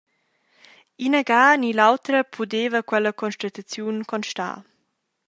[1.07, 4.57] Inaga ni l’autra pudeva quella constataziun constar.